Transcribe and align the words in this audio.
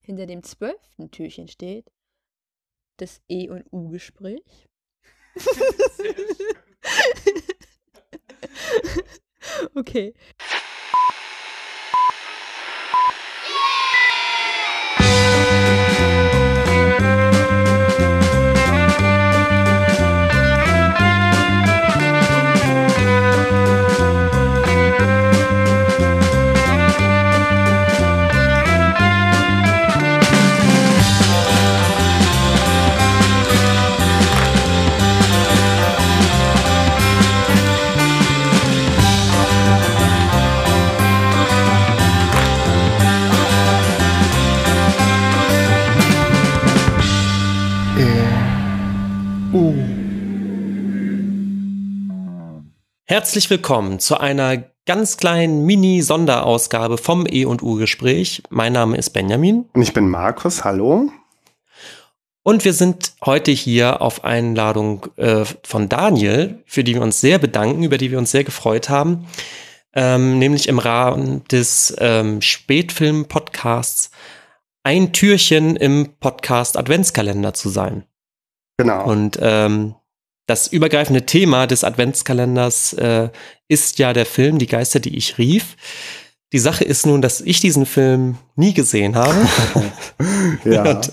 Hinter 0.00 0.26
dem 0.26 0.42
zwölften 0.42 1.10
Türchen 1.12 1.46
steht 1.46 1.92
das 2.96 3.20
E- 3.28 3.48
und 3.48 3.64
U-Gespräch. 3.72 4.68
okay. 9.74 10.14
Herzlich 53.10 53.50
willkommen 53.50 53.98
zu 53.98 54.20
einer 54.20 54.62
ganz 54.86 55.16
kleinen 55.16 55.66
Mini-Sonderausgabe 55.66 56.96
vom 56.96 57.26
E 57.28 57.44
und 57.44 57.60
U-Gespräch. 57.60 58.44
Mein 58.50 58.72
Name 58.72 58.96
ist 58.96 59.10
Benjamin. 59.10 59.68
Und 59.72 59.82
ich 59.82 59.92
bin 59.92 60.08
Markus, 60.08 60.62
hallo. 60.62 61.10
Und 62.44 62.64
wir 62.64 62.72
sind 62.72 63.14
heute 63.24 63.50
hier 63.50 64.00
auf 64.00 64.22
Einladung 64.22 65.08
äh, 65.16 65.44
von 65.64 65.88
Daniel, 65.88 66.62
für 66.66 66.84
die 66.84 66.94
wir 66.94 67.02
uns 67.02 67.20
sehr 67.20 67.40
bedanken, 67.40 67.82
über 67.82 67.98
die 67.98 68.12
wir 68.12 68.18
uns 68.18 68.30
sehr 68.30 68.44
gefreut 68.44 68.88
haben, 68.88 69.26
ähm, 69.92 70.38
nämlich 70.38 70.68
im 70.68 70.78
Rahmen 70.78 71.42
des 71.50 71.92
ähm, 71.98 72.40
Spätfilm-Podcasts 72.40 74.12
ein 74.84 75.12
Türchen 75.12 75.74
im 75.74 76.10
Podcast 76.20 76.76
Adventskalender 76.76 77.54
zu 77.54 77.70
sein. 77.70 78.04
Genau. 78.76 79.04
Und 79.04 79.36
ähm, 79.42 79.96
das 80.50 80.66
übergreifende 80.66 81.26
Thema 81.26 81.68
des 81.68 81.84
Adventskalenders 81.84 82.92
äh, 82.94 83.28
ist 83.68 84.00
ja 84.00 84.12
der 84.12 84.26
Film 84.26 84.58
Die 84.58 84.66
Geister, 84.66 84.98
die 84.98 85.16
ich 85.16 85.38
rief. 85.38 85.76
Die 86.52 86.58
Sache 86.58 86.82
ist 86.82 87.06
nun, 87.06 87.22
dass 87.22 87.40
ich 87.40 87.60
diesen 87.60 87.86
Film 87.86 88.36
nie 88.56 88.74
gesehen 88.74 89.14
habe. 89.14 89.46
ja. 90.64 90.82
und, 90.82 91.12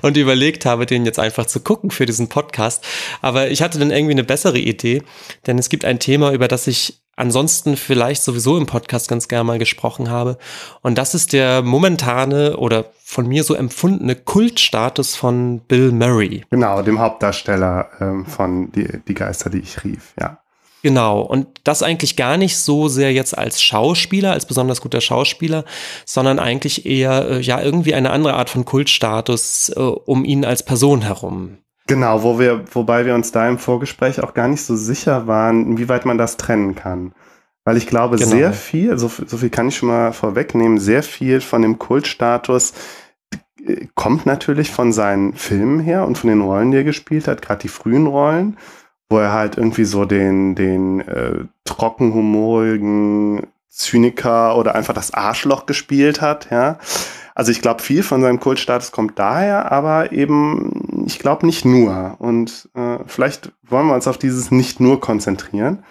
und 0.00 0.16
überlegt 0.16 0.64
habe, 0.64 0.86
den 0.86 1.04
jetzt 1.04 1.18
einfach 1.18 1.44
zu 1.44 1.60
gucken 1.60 1.90
für 1.90 2.06
diesen 2.06 2.30
Podcast. 2.30 2.82
Aber 3.20 3.50
ich 3.50 3.60
hatte 3.60 3.78
dann 3.78 3.90
irgendwie 3.90 4.12
eine 4.12 4.24
bessere 4.24 4.58
Idee, 4.58 5.02
denn 5.46 5.58
es 5.58 5.68
gibt 5.68 5.84
ein 5.84 5.98
Thema, 5.98 6.32
über 6.32 6.48
das 6.48 6.66
ich 6.66 7.02
ansonsten 7.20 7.76
vielleicht 7.76 8.22
sowieso 8.22 8.56
im 8.56 8.66
Podcast 8.66 9.08
ganz 9.08 9.28
gerne 9.28 9.44
mal 9.44 9.58
gesprochen 9.58 10.10
habe. 10.10 10.38
Und 10.82 10.98
das 10.98 11.14
ist 11.14 11.32
der 11.32 11.62
momentane 11.62 12.56
oder 12.56 12.86
von 13.04 13.26
mir 13.28 13.44
so 13.44 13.54
empfundene 13.54 14.16
Kultstatus 14.16 15.16
von 15.16 15.60
Bill 15.60 15.92
Murray. 15.92 16.44
Genau, 16.50 16.82
dem 16.82 16.98
Hauptdarsteller 16.98 17.88
ähm, 18.00 18.26
von 18.26 18.72
die, 18.72 18.88
die 19.06 19.14
Geister, 19.14 19.50
die 19.50 19.58
ich 19.58 19.84
rief, 19.84 20.14
ja. 20.18 20.38
Genau, 20.82 21.20
und 21.20 21.46
das 21.64 21.82
eigentlich 21.82 22.16
gar 22.16 22.38
nicht 22.38 22.56
so 22.56 22.88
sehr 22.88 23.12
jetzt 23.12 23.36
als 23.36 23.62
Schauspieler, 23.62 24.32
als 24.32 24.46
besonders 24.46 24.80
guter 24.80 25.02
Schauspieler, 25.02 25.64
sondern 26.06 26.38
eigentlich 26.38 26.86
eher 26.86 27.28
äh, 27.28 27.40
ja 27.40 27.60
irgendwie 27.60 27.92
eine 27.92 28.10
andere 28.10 28.34
Art 28.34 28.48
von 28.48 28.64
Kultstatus 28.64 29.70
äh, 29.76 29.80
um 29.80 30.24
ihn 30.24 30.46
als 30.46 30.64
Person 30.64 31.02
herum. 31.02 31.58
Genau, 31.86 32.22
wo 32.22 32.38
wir, 32.38 32.64
wobei 32.72 33.04
wir 33.04 33.16
uns 33.16 33.32
da 33.32 33.48
im 33.48 33.58
Vorgespräch 33.58 34.22
auch 34.22 34.32
gar 34.32 34.46
nicht 34.46 34.62
so 34.62 34.76
sicher 34.76 35.26
waren, 35.26 35.66
inwieweit 35.66 36.06
man 36.06 36.18
das 36.18 36.36
trennen 36.36 36.76
kann. 36.76 37.12
Weil 37.70 37.76
ich 37.76 37.86
glaube, 37.86 38.16
genau. 38.16 38.30
sehr 38.30 38.52
viel, 38.52 38.98
so, 38.98 39.06
so 39.06 39.36
viel 39.36 39.48
kann 39.48 39.68
ich 39.68 39.76
schon 39.76 39.90
mal 39.90 40.12
vorwegnehmen, 40.12 40.80
sehr 40.80 41.04
viel 41.04 41.40
von 41.40 41.62
dem 41.62 41.78
Kultstatus 41.78 42.72
äh, 43.64 43.86
kommt 43.94 44.26
natürlich 44.26 44.72
von 44.72 44.92
seinen 44.92 45.34
Filmen 45.34 45.78
her 45.78 46.04
und 46.04 46.18
von 46.18 46.30
den 46.30 46.40
Rollen, 46.40 46.72
die 46.72 46.78
er 46.78 46.82
gespielt 46.82 47.28
hat, 47.28 47.42
gerade 47.42 47.60
die 47.60 47.68
frühen 47.68 48.08
Rollen, 48.08 48.56
wo 49.08 49.18
er 49.18 49.32
halt 49.32 49.56
irgendwie 49.56 49.84
so 49.84 50.04
den, 50.04 50.56
den 50.56 50.98
äh, 51.02 51.44
trockenhumorigen 51.64 53.46
Zyniker 53.68 54.56
oder 54.56 54.74
einfach 54.74 54.94
das 54.94 55.14
Arschloch 55.14 55.64
gespielt 55.66 56.20
hat, 56.20 56.50
ja. 56.50 56.76
Also 57.36 57.52
ich 57.52 57.62
glaube, 57.62 57.82
viel 57.82 58.02
von 58.02 58.20
seinem 58.20 58.40
Kultstatus 58.40 58.90
kommt 58.90 59.16
daher, 59.16 59.70
aber 59.70 60.10
eben, 60.10 61.04
ich 61.06 61.20
glaube 61.20 61.46
nicht 61.46 61.64
nur. 61.64 62.16
Und 62.18 62.68
äh, 62.74 62.98
vielleicht 63.06 63.52
wollen 63.62 63.86
wir 63.86 63.94
uns 63.94 64.08
auf 64.08 64.18
dieses 64.18 64.50
nicht 64.50 64.80
nur 64.80 65.00
konzentrieren. 65.00 65.84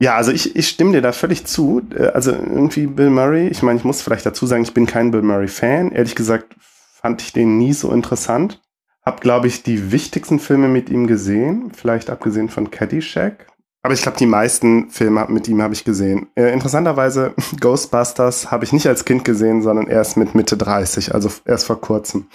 Ja, 0.00 0.14
also 0.14 0.30
ich, 0.30 0.54
ich 0.54 0.68
stimme 0.68 0.92
dir 0.92 1.02
da 1.02 1.12
völlig 1.12 1.44
zu. 1.44 1.82
Äh, 1.94 2.08
also 2.08 2.32
irgendwie 2.32 2.86
Bill 2.86 3.10
Murray, 3.10 3.48
ich 3.48 3.62
meine, 3.62 3.78
ich 3.78 3.84
muss 3.84 4.02
vielleicht 4.02 4.26
dazu 4.26 4.46
sagen, 4.46 4.62
ich 4.62 4.74
bin 4.74 4.86
kein 4.86 5.10
Bill 5.10 5.22
Murray-Fan. 5.22 5.92
Ehrlich 5.92 6.14
gesagt 6.14 6.54
fand 6.60 7.22
ich 7.22 7.32
den 7.32 7.58
nie 7.58 7.72
so 7.72 7.92
interessant. 7.92 8.60
Hab, 9.04 9.20
glaube 9.20 9.46
ich, 9.46 9.62
die 9.62 9.90
wichtigsten 9.90 10.38
Filme 10.38 10.68
mit 10.68 10.90
ihm 10.90 11.06
gesehen, 11.06 11.72
vielleicht 11.74 12.10
abgesehen 12.10 12.48
von 12.48 12.70
Caddyshack. 12.70 13.46
Aber 13.82 13.94
ich 13.94 14.02
glaube, 14.02 14.18
die 14.18 14.26
meisten 14.26 14.90
Filme 14.90 15.24
mit 15.28 15.48
ihm 15.48 15.62
habe 15.62 15.72
ich 15.72 15.84
gesehen. 15.84 16.28
Äh, 16.34 16.52
interessanterweise, 16.52 17.34
Ghostbusters 17.60 18.50
habe 18.50 18.64
ich 18.64 18.72
nicht 18.72 18.86
als 18.86 19.04
Kind 19.04 19.24
gesehen, 19.24 19.62
sondern 19.62 19.86
erst 19.86 20.16
mit 20.16 20.34
Mitte 20.34 20.56
30, 20.56 21.14
also 21.14 21.30
erst 21.44 21.66
vor 21.66 21.80
kurzem. 21.80 22.26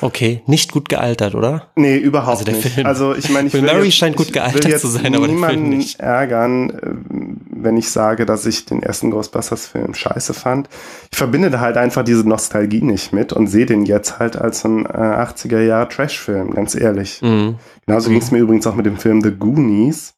Okay, 0.00 0.42
nicht 0.46 0.70
gut 0.70 0.88
gealtert, 0.88 1.34
oder? 1.34 1.66
Nee, 1.74 1.96
überhaupt 1.96 2.38
also 2.38 2.52
nicht. 2.52 2.68
Film. 2.68 2.86
Also 2.86 3.14
ich 3.14 3.28
meine, 3.28 3.48
ich 3.48 3.52
Bill 3.52 3.62
Murray 3.62 3.86
jetzt, 3.86 3.96
scheint 3.96 4.16
gut 4.16 4.32
gealtert 4.32 4.80
zu 4.80 4.86
sein, 4.86 5.14
aber 5.16 5.26
der 5.26 5.36
Film 5.36 5.68
nicht. 5.68 5.98
ärgern, 5.98 6.70
äh, 6.70 6.94
wenn 7.50 7.76
ich 7.76 7.90
sage, 7.90 8.24
dass 8.24 8.46
ich 8.46 8.64
den 8.66 8.84
ersten 8.84 9.10
Ghostbusters-Film 9.10 9.94
scheiße 9.94 10.32
fand. 10.32 10.68
Ich 11.10 11.18
verbinde 11.18 11.50
da 11.50 11.58
halt 11.58 11.76
einfach 11.76 12.04
diese 12.04 12.26
Nostalgie 12.26 12.82
nicht 12.82 13.12
mit 13.12 13.32
und 13.32 13.48
sehe 13.48 13.66
den 13.66 13.84
jetzt 13.84 14.20
halt 14.20 14.36
als 14.36 14.64
ein 14.64 14.86
äh, 14.86 14.88
80er 14.88 15.60
Jahr 15.60 15.88
Trash-Film, 15.88 16.52
ganz 16.54 16.76
ehrlich. 16.76 17.20
Mhm. 17.20 17.56
Genauso 17.84 18.10
mhm. 18.10 18.14
ging 18.14 18.22
es 18.22 18.30
mir 18.30 18.38
übrigens 18.38 18.66
auch 18.68 18.76
mit 18.76 18.86
dem 18.86 18.96
Film 18.96 19.22
The 19.22 19.32
Goonies 19.32 20.14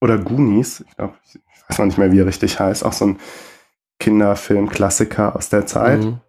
oder 0.00 0.16
Goonies. 0.16 0.82
Ich 0.88 0.96
glaube, 0.96 1.14
ich 1.26 1.38
weiß 1.68 1.78
noch 1.78 1.86
nicht 1.86 1.98
mehr, 1.98 2.10
wie 2.10 2.20
er 2.20 2.26
richtig 2.26 2.58
heißt. 2.58 2.86
Auch 2.86 2.94
so 2.94 3.04
ein 3.04 3.18
Kinderfilm-Klassiker 4.00 5.36
aus 5.36 5.50
der 5.50 5.66
Zeit. 5.66 6.00
Mhm. 6.00 6.20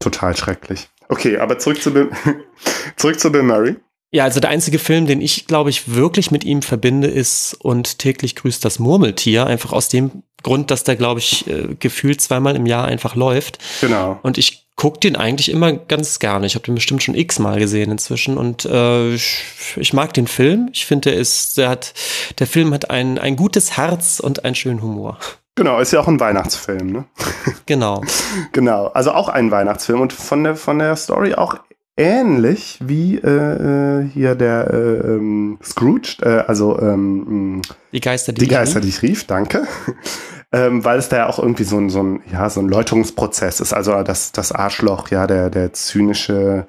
Total 0.00 0.36
schrecklich. 0.36 0.90
Okay, 1.08 1.38
aber 1.38 1.58
zurück 1.58 1.82
zu 1.82 1.92
Bill, 1.92 2.10
zurück 2.96 3.18
zu 3.18 3.32
Bill 3.32 3.42
Murray. 3.42 3.76
Ja, 4.10 4.24
also 4.24 4.40
der 4.40 4.50
einzige 4.50 4.78
Film, 4.78 5.06
den 5.06 5.20
ich, 5.20 5.46
glaube 5.46 5.68
ich, 5.68 5.94
wirklich 5.94 6.30
mit 6.30 6.42
ihm 6.44 6.62
verbinde, 6.62 7.08
ist 7.08 7.56
Und 7.60 7.98
täglich 7.98 8.36
grüßt 8.36 8.64
das 8.64 8.78
Murmeltier. 8.78 9.46
Einfach 9.46 9.72
aus 9.72 9.88
dem 9.88 10.22
Grund, 10.42 10.70
dass 10.70 10.84
der, 10.84 10.96
glaube 10.96 11.20
ich, 11.20 11.46
äh, 11.46 11.74
gefühlt 11.78 12.20
zweimal 12.20 12.56
im 12.56 12.64
Jahr 12.64 12.86
einfach 12.86 13.16
läuft. 13.16 13.58
Genau. 13.82 14.18
Und 14.22 14.38
ich 14.38 14.66
gucke 14.76 15.00
den 15.00 15.16
eigentlich 15.16 15.50
immer 15.50 15.72
ganz 15.72 16.20
gerne. 16.20 16.46
Ich 16.46 16.54
habe 16.54 16.64
den 16.64 16.76
bestimmt 16.76 17.02
schon 17.02 17.16
x-mal 17.16 17.58
gesehen 17.58 17.90
inzwischen. 17.90 18.38
Und 18.38 18.64
äh, 18.64 19.12
ich, 19.12 19.42
ich, 19.76 19.92
mag 19.92 20.14
den 20.14 20.28
Film. 20.28 20.70
Ich 20.72 20.86
finde, 20.86 21.10
der 21.10 21.18
ist, 21.18 21.58
der 21.58 21.68
hat, 21.68 21.92
der 22.38 22.46
Film 22.46 22.72
hat 22.72 22.88
ein, 22.88 23.18
ein 23.18 23.36
gutes 23.36 23.76
Herz 23.76 24.20
und 24.20 24.44
einen 24.44 24.54
schönen 24.54 24.80
Humor. 24.80 25.18
Genau, 25.58 25.80
ist 25.80 25.92
ja 25.92 25.98
auch 25.98 26.06
ein 26.06 26.20
Weihnachtsfilm, 26.20 26.92
ne? 26.92 27.04
Genau. 27.66 28.04
genau, 28.52 28.86
also 28.86 29.10
auch 29.10 29.28
ein 29.28 29.50
Weihnachtsfilm 29.50 30.00
und 30.00 30.12
von 30.12 30.44
der, 30.44 30.54
von 30.54 30.78
der 30.78 30.94
Story 30.94 31.34
auch 31.34 31.56
ähnlich 31.96 32.78
wie 32.80 33.16
äh, 33.16 33.26
äh 33.26 34.08
hier 34.08 34.36
der 34.36 34.70
äh, 34.72 34.76
ähm, 34.76 35.58
Scrooge, 35.60 36.18
äh, 36.22 36.44
also 36.46 36.78
ähm, 36.78 37.62
die 37.92 38.00
Geister, 38.00 38.32
die, 38.32 38.42
die 38.42 38.46
Geister, 38.46 38.80
die 38.80 38.88
ich 38.88 39.02
rief, 39.02 39.26
danke. 39.26 39.66
ähm, 40.52 40.84
weil 40.84 41.00
es 41.00 41.08
da 41.08 41.16
ja 41.16 41.26
auch 41.28 41.40
irgendwie 41.40 41.64
so 41.64 41.76
ein, 41.76 41.90
so 41.90 42.04
ein, 42.04 42.20
ja, 42.32 42.48
so 42.50 42.60
ein 42.60 42.68
Läuterungsprozess 42.68 43.58
ist. 43.58 43.72
Also 43.72 44.00
das, 44.04 44.30
das 44.30 44.52
Arschloch, 44.52 45.08
ja, 45.08 45.26
der, 45.26 45.50
der 45.50 45.72
zynische 45.72 46.68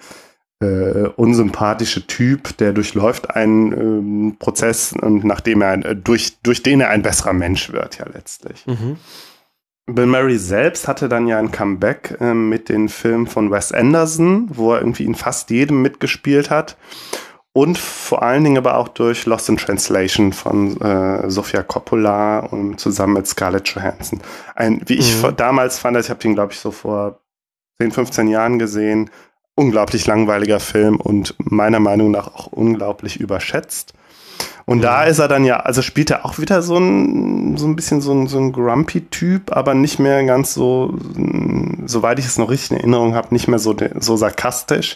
äh, 0.62 1.08
unsympathische 1.16 2.06
Typ, 2.06 2.58
der 2.58 2.74
durchläuft 2.74 3.36
einen 3.36 3.72
ähm, 3.72 4.36
Prozess 4.40 4.94
und 4.94 5.24
nachdem 5.24 5.62
er 5.62 5.86
äh, 5.86 5.96
durch, 5.96 6.40
durch 6.42 6.64
den 6.64 6.82
er 6.82 6.90
ein 6.90 7.02
besserer 7.02 7.34
Mensch 7.34 7.72
wird, 7.72 7.98
ja 7.98 8.06
letztlich. 8.14 8.66
Mhm. 8.68 8.98
Bill 9.88 10.06
Murray 10.06 10.38
selbst 10.38 10.88
hatte 10.88 11.10
dann 11.10 11.28
ja 11.28 11.40
ein 11.40 11.52
Comeback 11.52 12.18
äh, 12.20 12.34
mit 12.34 12.70
den 12.70 12.90
Filmen 12.90 13.28
von 13.28 13.52
Wes 13.52 13.72
Anderson, 13.72 14.50
wo 14.52 14.74
er 14.74 14.82
irgendwie 14.82 15.06
in 15.06 15.16
fast 15.16 15.50
jedem 15.50 15.82
mitgespielt 15.82 16.50
hat. 16.50 16.78
Und 17.52 17.78
vor 17.78 18.22
allen 18.22 18.44
Dingen 18.44 18.58
aber 18.58 18.78
auch 18.78 18.90
durch 18.90 19.26
Lost 19.26 19.50
in 19.50 19.58
Translation 19.58 20.34
von 20.34 20.80
äh, 20.82 21.30
Sofia 21.30 21.64
Coppola 21.64 22.40
und 22.40 22.80
zusammen 22.80 23.14
mit 23.14 23.28
Scarlett 23.28 23.68
Johansson. 23.70 24.22
Ein, 24.56 24.82
wie 24.86 24.96
ich 24.96 25.22
mhm. 25.24 25.36
damals 25.36 25.80
fand, 25.80 25.98
ich 25.98 26.10
habe 26.10 26.20
den, 26.20 26.36
glaube 26.36 26.54
ich, 26.54 26.60
so 26.60 26.70
vor 26.70 27.22
10, 27.82 27.92
15 27.92 28.28
Jahren 28.28 28.60
gesehen, 28.60 29.10
unglaublich 29.60 30.08
langweiliger 30.08 30.62
Film 30.62 30.96
und 30.96 31.36
meiner 31.40 31.82
Meinung 31.82 32.12
nach 32.12 32.28
auch 32.34 32.48
unglaublich 32.48 33.20
überschätzt. 33.20 33.94
Und 34.66 34.82
da 34.82 35.04
ist 35.04 35.20
er 35.20 35.28
dann 35.28 35.44
ja, 35.46 35.58
also 35.58 35.82
spielt 35.82 36.12
er 36.12 36.26
auch 36.26 36.40
wieder 36.40 36.62
so 36.62 36.78
ein, 36.78 37.58
so 37.58 37.66
ein 37.66 37.76
bisschen 37.76 38.02
so 38.02 38.14
ein, 38.14 38.28
so 38.28 38.38
ein 38.38 38.54
Grumpy-Typ, 38.54 39.52
aber 39.52 39.74
nicht 39.74 40.00
mehr 40.00 40.24
ganz 40.26 40.54
so, 40.54 40.96
soweit 41.86 42.20
ich 42.20 42.26
es 42.26 42.38
noch 42.38 42.50
richtig 42.50 42.72
in 42.72 42.78
Erinnerung 42.78 43.16
habe, 43.16 43.34
nicht 43.34 43.48
mehr 43.48 43.60
so, 43.60 43.76
so 44.00 44.16
sarkastisch 44.16 44.96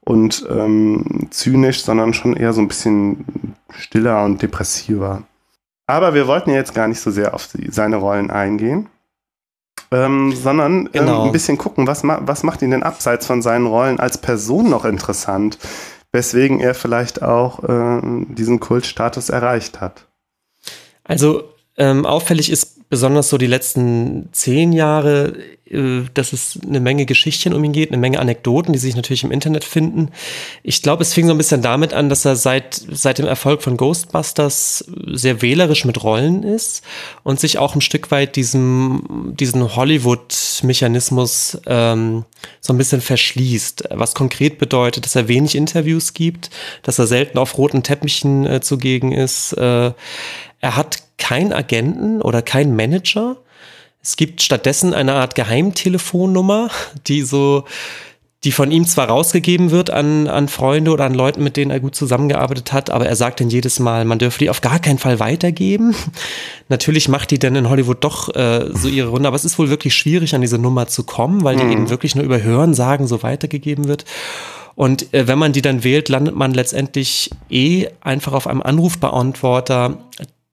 und 0.00 0.44
ähm, 0.50 1.28
zynisch, 1.30 1.84
sondern 1.84 2.14
schon 2.14 2.36
eher 2.36 2.52
so 2.52 2.60
ein 2.60 2.68
bisschen 2.68 3.54
stiller 3.70 4.24
und 4.24 4.42
depressiver. 4.42 5.22
Aber 5.86 6.14
wir 6.14 6.26
wollten 6.26 6.50
ja 6.50 6.56
jetzt 6.56 6.74
gar 6.74 6.88
nicht 6.88 7.00
so 7.00 7.10
sehr 7.10 7.32
auf 7.32 7.48
die, 7.48 7.70
seine 7.70 7.96
Rollen 7.96 8.30
eingehen, 8.30 8.88
ähm, 9.90 10.32
sondern 10.34 10.90
genau. 10.92 11.20
ähm, 11.22 11.26
ein 11.26 11.32
bisschen 11.32 11.58
gucken, 11.58 11.86
was, 11.86 12.02
ma 12.02 12.20
was 12.22 12.42
macht 12.42 12.62
ihn 12.62 12.70
denn 12.70 12.82
abseits 12.82 13.26
von 13.26 13.42
seinen 13.42 13.66
Rollen 13.66 14.00
als 14.00 14.18
Person 14.18 14.70
noch 14.70 14.84
interessant, 14.84 15.58
weswegen 16.12 16.60
er 16.60 16.74
vielleicht 16.74 17.22
auch 17.22 17.62
äh, 17.64 18.00
diesen 18.28 18.60
Kultstatus 18.60 19.28
erreicht 19.28 19.80
hat. 19.80 20.06
Also 21.04 21.44
ähm, 21.76 22.06
auffällig 22.06 22.50
ist 22.50 22.80
besonders 22.92 23.30
so 23.30 23.38
die 23.38 23.46
letzten 23.46 24.28
zehn 24.32 24.70
Jahre, 24.70 25.32
äh, 25.64 26.02
dass 26.12 26.34
es 26.34 26.58
eine 26.62 26.78
Menge 26.78 27.06
Geschichtchen 27.06 27.54
um 27.54 27.64
ihn 27.64 27.72
geht, 27.72 27.88
eine 27.90 27.96
Menge 27.96 28.20
Anekdoten, 28.20 28.74
die 28.74 28.78
sich 28.78 28.94
natürlich 28.94 29.24
im 29.24 29.30
Internet 29.30 29.64
finden. 29.64 30.10
Ich 30.62 30.82
glaube, 30.82 31.00
es 31.00 31.14
fing 31.14 31.26
so 31.26 31.32
ein 31.32 31.38
bisschen 31.38 31.62
damit 31.62 31.94
an, 31.94 32.10
dass 32.10 32.26
er 32.26 32.36
seit, 32.36 32.82
seit 32.90 33.16
dem 33.16 33.26
Erfolg 33.26 33.62
von 33.62 33.78
Ghostbusters 33.78 34.84
sehr 35.06 35.40
wählerisch 35.40 35.86
mit 35.86 36.04
Rollen 36.04 36.42
ist 36.42 36.82
und 37.22 37.40
sich 37.40 37.56
auch 37.56 37.74
ein 37.74 37.80
Stück 37.80 38.10
weit 38.10 38.36
diesem, 38.36 39.32
diesen 39.40 39.74
Hollywood-Mechanismus 39.74 41.62
ähm, 41.64 42.26
so 42.60 42.74
ein 42.74 42.78
bisschen 42.78 43.00
verschließt. 43.00 43.84
Was 43.88 44.14
konkret 44.14 44.58
bedeutet, 44.58 45.06
dass 45.06 45.16
er 45.16 45.28
wenig 45.28 45.54
Interviews 45.54 46.12
gibt, 46.12 46.50
dass 46.82 46.98
er 46.98 47.06
selten 47.06 47.38
auf 47.38 47.56
roten 47.56 47.82
Teppichen 47.82 48.44
äh, 48.44 48.60
zugegen 48.60 49.12
ist. 49.12 49.54
Äh, 49.54 49.92
er 50.62 50.76
hat 50.76 51.02
keinen 51.18 51.52
Agenten 51.52 52.22
oder 52.22 52.40
keinen 52.40 52.74
Manager. 52.74 53.36
Es 54.00 54.16
gibt 54.16 54.42
stattdessen 54.42 54.94
eine 54.94 55.14
Art 55.14 55.34
Geheimtelefonnummer, 55.34 56.70
die 57.06 57.22
so, 57.22 57.64
die 58.44 58.52
von 58.52 58.70
ihm 58.70 58.86
zwar 58.86 59.08
rausgegeben 59.08 59.70
wird 59.70 59.90
an, 59.90 60.28
an 60.28 60.48
Freunde 60.48 60.92
oder 60.92 61.04
an 61.04 61.14
Leuten, 61.14 61.42
mit 61.42 61.56
denen 61.56 61.70
er 61.70 61.80
gut 61.80 61.94
zusammengearbeitet 61.94 62.72
hat, 62.72 62.90
aber 62.90 63.06
er 63.06 63.16
sagt 63.16 63.40
dann 63.40 63.50
jedes 63.50 63.80
Mal, 63.80 64.04
man 64.04 64.18
dürfe 64.18 64.38
die 64.38 64.50
auf 64.50 64.60
gar 64.60 64.78
keinen 64.78 64.98
Fall 64.98 65.20
weitergeben. 65.20 65.94
Natürlich 66.68 67.08
macht 67.08 67.32
die 67.32 67.38
dann 67.38 67.56
in 67.56 67.68
Hollywood 67.68 68.02
doch 68.02 68.34
äh, 68.34 68.70
so 68.72 68.88
ihre 68.88 69.08
Runde, 69.08 69.28
aber 69.28 69.36
es 69.36 69.44
ist 69.44 69.58
wohl 69.58 69.68
wirklich 69.68 69.94
schwierig, 69.94 70.34
an 70.34 70.40
diese 70.40 70.58
Nummer 70.58 70.86
zu 70.86 71.04
kommen, 71.04 71.44
weil 71.44 71.56
die 71.56 71.64
mhm. 71.64 71.72
eben 71.72 71.90
wirklich 71.90 72.14
nur 72.14 72.24
über 72.24 72.42
Hören 72.42 72.74
sagen 72.74 73.06
so 73.08 73.22
weitergegeben 73.22 73.88
wird. 73.88 74.04
Und 74.74 75.12
äh, 75.12 75.26
wenn 75.26 75.38
man 75.38 75.52
die 75.52 75.62
dann 75.62 75.84
wählt, 75.84 76.08
landet 76.08 76.34
man 76.34 76.54
letztendlich 76.54 77.30
eh 77.50 77.88
einfach 78.00 78.32
auf 78.32 78.46
einem 78.46 78.62
Anrufbeantworter, 78.62 79.98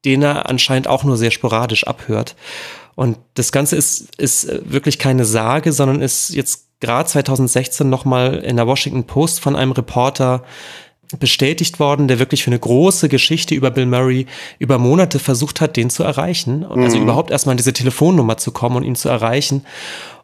den 0.05 0.23
er 0.23 0.49
anscheinend 0.49 0.87
auch 0.87 1.03
nur 1.03 1.17
sehr 1.17 1.31
sporadisch 1.31 1.85
abhört. 1.85 2.35
Und 2.95 3.17
das 3.35 3.51
Ganze 3.51 3.75
ist, 3.75 4.15
ist 4.17 4.47
wirklich 4.69 4.99
keine 4.99 5.25
Sage, 5.25 5.71
sondern 5.71 6.01
ist 6.01 6.33
jetzt 6.33 6.67
gerade 6.79 7.07
2016 7.07 7.89
nochmal 7.89 8.35
in 8.35 8.57
der 8.57 8.67
Washington 8.67 9.05
Post 9.05 9.39
von 9.39 9.55
einem 9.55 9.71
Reporter 9.71 10.43
bestätigt 11.17 11.79
worden, 11.79 12.07
der 12.07 12.19
wirklich 12.19 12.43
für 12.43 12.51
eine 12.51 12.59
große 12.59 13.09
Geschichte 13.09 13.55
über 13.55 13.71
Bill 13.71 13.87
Murray 13.87 14.27
über 14.59 14.77
Monate 14.77 15.17
versucht 15.17 15.59
hat, 15.59 15.75
den 15.75 15.89
zu 15.89 16.03
erreichen. 16.03 16.63
Also 16.63 16.97
mhm. 16.97 17.03
überhaupt 17.03 17.31
erstmal 17.31 17.53
an 17.53 17.57
diese 17.57 17.73
Telefonnummer 17.73 18.37
zu 18.37 18.51
kommen 18.51 18.75
und 18.75 18.83
ihn 18.83 18.95
zu 18.95 19.09
erreichen. 19.09 19.65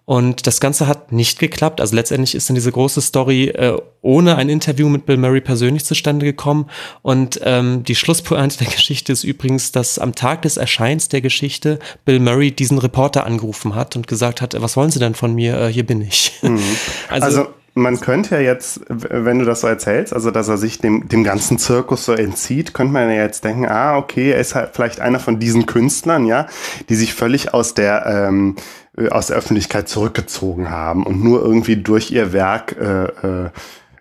Und 0.06 0.46
das 0.46 0.60
Ganze 0.60 0.88
hat 0.88 1.12
nicht 1.12 1.40
geklappt. 1.40 1.82
Also 1.82 1.96
letztendlich 1.96 2.36
ist 2.36 2.48
dann 2.48 2.56
diese 2.56 2.72
große 2.72 3.02
Story 3.02 3.46
äh, 3.50 3.76
ohne 4.02 4.36
ein 4.36 4.50
Interview 4.50 4.88
mit 4.88 5.08
Bill 5.08 5.18
Murray 5.18 5.42
persönlich 5.42 5.84
zustande 5.84 6.26
gekommen. 6.26 6.70
Und 7.02 7.40
ähm, 7.44 7.84
die 7.84 7.96
Schlusspointe 7.96 8.58
der 8.64 8.68
Geschichte 8.68 9.12
ist 9.12 9.24
übrigens, 9.24 9.72
dass 9.72 9.98
am 9.98 10.14
Tag 10.14 10.44
des 10.44 10.58
Erscheins 10.58 11.10
der 11.10 11.22
Geschichte 11.22 11.80
Bill 12.06 12.20
Murray 12.20 12.52
diesen 12.52 12.78
Reporter 12.78 13.26
angerufen 13.26 13.74
hat 13.74 13.96
und 13.96 14.08
gesagt 14.08 14.42
hat, 14.42 14.56
was 14.62 14.78
wollen 14.78 14.92
Sie 14.92 15.00
denn 15.00 15.16
von 15.16 15.34
mir? 15.34 15.60
Äh, 15.60 15.74
hier 15.74 15.86
bin 15.86 16.02
ich. 16.02 16.34
Mhm. 16.44 16.60
also, 17.10 17.26
also 17.26 17.48
man 17.74 18.00
könnte 18.00 18.36
ja 18.36 18.42
jetzt, 18.42 18.82
wenn 18.88 19.40
du 19.40 19.46
das 19.46 19.62
so 19.62 19.68
erzählst, 19.68 20.14
also 20.14 20.32
dass 20.32 20.48
er 20.48 20.58
sich 20.58 20.80
dem, 20.80 21.10
dem 21.10 21.26
ganzen 21.26 21.60
Zirkus 21.60 22.06
so 22.06 22.14
entzieht, 22.14 22.74
könnte 22.74 22.94
man 22.94 23.10
ja 23.10 23.24
jetzt 23.24 23.44
denken, 23.44 23.66
ah, 23.66 23.98
okay, 23.98 24.32
er 24.32 24.40
ist 24.40 24.56
halt 24.56 24.70
vielleicht 24.74 25.02
einer 25.02 25.20
von 25.20 25.40
diesen 25.40 25.66
Künstlern, 25.66 26.26
ja, 26.26 26.48
die 26.88 26.96
sich 26.96 27.14
völlig 27.14 27.54
aus 27.54 27.74
der 27.74 28.06
ähm, 28.06 28.56
äh, 28.58 28.62
aus 29.10 29.28
der 29.28 29.38
Öffentlichkeit 29.38 29.90
zurückgezogen 29.90 30.70
haben 30.70 31.06
und 31.06 31.24
nur 31.24 31.42
irgendwie 31.42 31.78
durch 31.78 32.12
ihr 32.12 32.34
Werk 32.34 32.76
äh, 32.80 33.46
äh, 33.46 33.50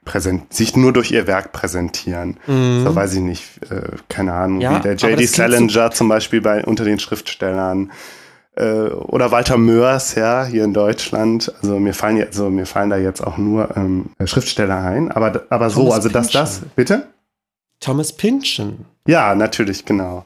präsent 0.04 0.52
sich 0.52 0.76
nur 0.76 0.92
durch 0.92 1.10
ihr 1.10 1.26
Werk 1.26 1.52
präsentieren. 1.52 2.38
Mhm. 2.46 2.84
So 2.84 2.94
weiß 2.94 3.14
ich 3.14 3.20
nicht, 3.20 3.42
äh, 3.70 3.82
keine 4.08 4.34
Ahnung, 4.34 4.60
ja, 4.60 4.78
wie 4.78 4.82
der 4.82 4.94
J.D. 4.94 5.26
Salinger 5.26 5.90
zum 5.90 6.08
Beispiel 6.08 6.40
bei 6.40 6.64
unter 6.64 6.84
den 6.84 6.98
Schriftstellern 6.98 7.90
äh, 8.56 8.88
oder 8.88 9.30
Walter 9.30 9.56
Mörs, 9.56 10.14
ja, 10.14 10.44
hier 10.44 10.64
in 10.64 10.74
Deutschland. 10.74 11.52
Also 11.60 11.80
mir 11.80 11.94
fallen 11.94 12.16
jetzt, 12.16 12.38
also 12.38 12.50
mir 12.50 12.66
fallen 12.66 12.90
da 12.90 12.96
jetzt 12.96 13.26
auch 13.26 13.38
nur 13.38 13.76
ähm, 13.76 14.10
Schriftsteller 14.24 14.76
ein, 14.76 15.10
aber 15.10 15.42
aber 15.50 15.70
so, 15.70 15.92
also 15.92 16.08
dass 16.08 16.30
das, 16.30 16.60
bitte? 16.76 17.08
Thomas 17.80 18.12
Pynchon. 18.12 18.84
Ja, 19.06 19.34
natürlich, 19.34 19.84
genau. 19.84 20.24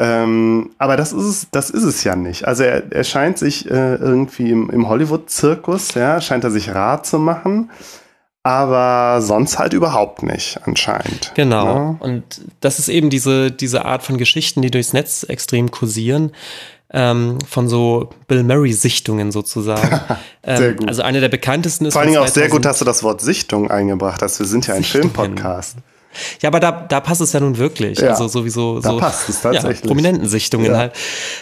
Ähm, 0.00 0.70
aber 0.78 0.96
das 0.96 1.12
ist 1.12 1.24
es, 1.24 1.46
das 1.50 1.70
ist 1.70 1.82
es 1.82 2.04
ja 2.04 2.14
nicht. 2.14 2.46
Also 2.46 2.62
er, 2.62 2.92
er 2.92 3.02
scheint 3.02 3.36
sich 3.36 3.68
äh, 3.68 3.96
irgendwie 3.96 4.50
im, 4.50 4.70
im 4.70 4.88
Hollywood-Zirkus, 4.88 5.94
ja, 5.94 6.20
scheint 6.20 6.44
er 6.44 6.52
sich 6.52 6.72
rar 6.72 7.02
zu 7.02 7.18
machen, 7.18 7.70
aber 8.44 9.20
sonst 9.20 9.58
halt 9.58 9.72
überhaupt 9.72 10.22
nicht, 10.22 10.60
anscheinend. 10.64 11.32
Genau. 11.34 11.66
Ja. 11.66 11.74
Ne? 11.74 11.96
Und 11.98 12.40
das 12.60 12.78
ist 12.78 12.88
eben 12.88 13.10
diese, 13.10 13.50
diese 13.50 13.84
Art 13.84 14.04
von 14.04 14.18
Geschichten, 14.18 14.62
die 14.62 14.70
durchs 14.70 14.92
Netz 14.92 15.24
extrem 15.24 15.70
kursieren. 15.70 16.32
Ähm, 16.90 17.38
von 17.46 17.68
so 17.68 18.08
Bill 18.28 18.44
Murray-Sichtungen 18.44 19.30
sozusagen. 19.30 20.00
sehr 20.46 20.70
ähm, 20.70 20.76
gut. 20.76 20.88
Also 20.88 21.02
eine 21.02 21.20
der 21.20 21.28
bekanntesten 21.28 21.84
ist. 21.84 21.92
Vor 21.92 22.00
allen 22.00 22.12
Dingen 22.12 22.22
auch 22.22 22.28
sehr 22.28 22.48
gut, 22.48 22.64
dass 22.64 22.78
du 22.78 22.86
das 22.86 23.02
Wort 23.02 23.20
Sichtung 23.20 23.70
eingebracht 23.70 24.22
hast. 24.22 24.38
Wir 24.38 24.46
sind 24.46 24.66
ja 24.68 24.74
ein 24.74 24.84
Filmpodcast. 24.84 25.76
Ja, 26.42 26.48
aber 26.48 26.60
da, 26.60 26.72
da 26.72 27.00
passt 27.00 27.20
es 27.20 27.32
ja 27.32 27.40
nun 27.40 27.58
wirklich. 27.58 27.98
Ja, 27.98 28.10
also 28.10 28.28
sowieso 28.28 28.80
so 28.80 28.98
passt 28.98 29.28
es 29.28 29.40
tatsächlich. 29.42 29.80
Ja, 29.80 29.86
prominenten 29.86 30.28
Sichtungen 30.28 30.72
ja. 30.72 30.78
halt. 30.78 30.92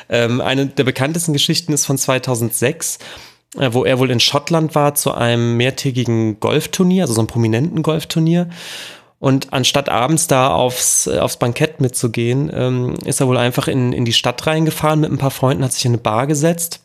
Ähm, 0.08 0.40
eine 0.40 0.67
der 0.67 0.84
bekanntesten 0.84 1.32
Geschichten 1.32 1.73
ist 1.73 1.87
von 1.87 1.99
2006 1.99 2.99
äh, 3.58 3.73
wo 3.73 3.84
er 3.84 3.99
wohl 3.99 4.11
in 4.11 4.20
Schottland 4.20 4.75
war 4.75 4.94
zu 4.94 5.12
einem 5.12 5.56
mehrtägigen 5.56 6.40
Golfturnier, 6.40 7.05
also 7.05 7.14
so 7.14 7.20
einem 7.20 7.28
prominenten 7.28 7.82
Golfturnier. 7.82 8.49
Und 9.19 9.52
anstatt 9.52 9.88
abends 9.88 10.26
da 10.26 10.54
aufs, 10.54 11.06
äh, 11.06 11.18
aufs 11.18 11.38
Bankett 11.38 11.80
mitzugehen, 11.80 12.50
ähm, 12.52 12.95
ist 13.04 13.21
er 13.21 13.28
wohl 13.28 13.38
einfach 13.38 13.68
in, 13.68 13.92
in 13.92 14.04
die 14.04 14.12
Stadt 14.12 14.47
reingefahren 14.47 15.00
mit 15.00 15.11
ein 15.11 15.18
paar 15.18 15.30
Freunden, 15.30 15.64
hat 15.64 15.73
sich 15.73 15.85
in 15.85 15.92
eine 15.92 15.99
Bar 15.99 16.26
gesetzt 16.26 16.80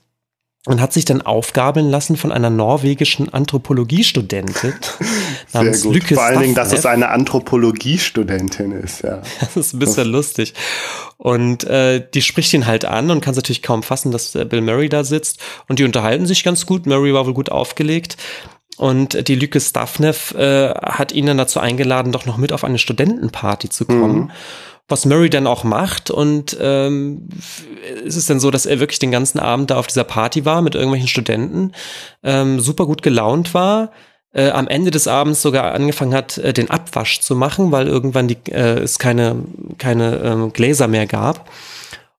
und 0.65 0.79
hat 0.79 0.93
sich 0.93 1.05
dann 1.05 1.21
aufgabeln 1.21 1.89
lassen 1.89 2.15
von 2.15 2.31
einer 2.31 2.49
norwegischen 2.49 3.33
Anthropologiestudentin 3.33 4.73
Sehr 5.51 5.71
gut. 5.71 5.93
Lücke 5.93 6.15
Vor 6.15 6.23
allen 6.23 6.39
Dingen, 6.39 6.55
dass 6.55 6.71
es 6.71 6.85
eine 6.85 7.09
Anthropologiestudentin 7.09 8.71
ist, 8.71 9.03
ja. 9.03 9.21
Das 9.39 9.57
ist 9.57 9.73
ein 9.73 9.79
bisschen 9.79 10.07
lustig. 10.07 10.53
Und 11.17 11.65
äh, 11.65 12.05
die 12.13 12.21
spricht 12.21 12.53
ihn 12.53 12.65
halt 12.65 12.85
an 12.85 13.11
und 13.11 13.21
kann 13.21 13.31
es 13.31 13.37
natürlich 13.37 13.61
kaum 13.61 13.83
fassen, 13.83 14.11
dass 14.11 14.33
äh, 14.35 14.45
Bill 14.45 14.61
Murray 14.61 14.89
da 14.89 15.03
sitzt. 15.03 15.39
Und 15.67 15.79
die 15.79 15.83
unterhalten 15.83 16.25
sich 16.25 16.43
ganz 16.43 16.65
gut. 16.65 16.85
Murray 16.85 17.13
war 17.13 17.25
wohl 17.25 17.33
gut 17.33 17.51
aufgelegt. 17.51 18.17
Und 18.77 19.27
die 19.27 19.35
Lücke 19.35 19.59
Staffnev 19.59 20.33
äh, 20.35 20.69
hat 20.69 21.11
ihn 21.11 21.25
dann 21.25 21.37
dazu 21.37 21.59
eingeladen, 21.59 22.11
doch 22.11 22.25
noch 22.25 22.37
mit 22.37 22.53
auf 22.53 22.63
eine 22.63 22.79
Studentenparty 22.79 23.69
zu 23.69 23.85
kommen. 23.85 24.19
Mhm 24.19 24.31
was 24.91 25.05
Murray 25.05 25.29
dann 25.29 25.47
auch 25.47 25.63
macht. 25.63 26.11
Und 26.11 26.55
ähm, 26.59 27.29
ist 28.03 28.17
es 28.17 28.27
dann 28.27 28.39
so, 28.39 28.51
dass 28.51 28.67
er 28.67 28.79
wirklich 28.79 28.99
den 28.99 29.09
ganzen 29.09 29.39
Abend 29.39 29.71
da 29.71 29.77
auf 29.77 29.87
dieser 29.87 30.03
Party 30.03 30.45
war 30.45 30.61
mit 30.61 30.75
irgendwelchen 30.75 31.07
Studenten, 31.07 31.71
ähm, 32.23 32.59
super 32.59 32.85
gut 32.85 33.01
gelaunt 33.01 33.53
war. 33.55 33.91
Äh, 34.33 34.49
am 34.51 34.67
Ende 34.67 34.91
des 34.91 35.07
Abends 35.07 35.41
sogar 35.41 35.73
angefangen 35.73 36.13
hat, 36.13 36.37
äh, 36.37 36.53
den 36.53 36.69
Abwasch 36.69 37.19
zu 37.19 37.35
machen, 37.35 37.71
weil 37.71 37.87
irgendwann 37.87 38.29
die, 38.29 38.37
äh, 38.49 38.79
es 38.79 38.97
keine, 38.97 39.43
keine 39.77 40.17
ähm, 40.23 40.53
Gläser 40.53 40.87
mehr 40.87 41.05
gab. 41.05 41.49